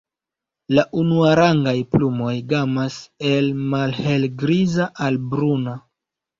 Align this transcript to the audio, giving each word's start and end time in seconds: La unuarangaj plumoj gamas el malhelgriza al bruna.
La 0.77 0.85
unuarangaj 1.01 1.73
plumoj 1.91 2.33
gamas 2.55 2.97
el 3.35 3.53
malhelgriza 3.77 4.91
al 5.09 5.25
bruna. 5.37 5.81